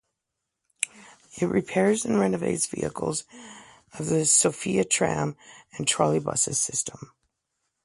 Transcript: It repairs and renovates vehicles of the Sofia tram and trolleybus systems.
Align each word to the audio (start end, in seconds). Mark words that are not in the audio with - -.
It 1.39 1.45
repairs 1.45 2.05
and 2.05 2.19
renovates 2.19 2.65
vehicles 2.65 3.23
of 3.99 4.07
the 4.07 4.25
Sofia 4.25 4.83
tram 4.83 5.37
and 5.77 5.85
trolleybus 5.85 6.55
systems. 6.55 7.11